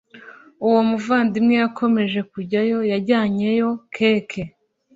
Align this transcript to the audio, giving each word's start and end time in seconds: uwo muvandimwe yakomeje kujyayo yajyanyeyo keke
uwo 0.65 0.79
muvandimwe 0.89 1.55
yakomeje 1.63 2.19
kujyayo 2.31 2.77
yajyanyeyo 2.91 3.69
keke 3.95 4.43